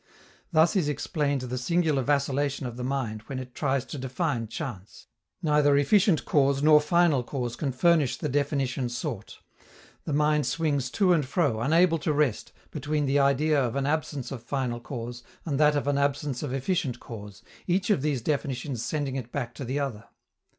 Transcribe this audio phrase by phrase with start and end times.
[0.51, 5.05] Thus is explained the singular vacillation of the mind when it tries to define chance.
[5.43, 9.37] Neither efficient cause nor final cause can furnish the definition sought.
[10.05, 14.31] The mind swings to and fro, unable to rest, between the idea of an absence
[14.31, 18.83] of final cause and that of an absence of efficient cause, each of these definitions
[18.83, 20.05] sending it back to the other.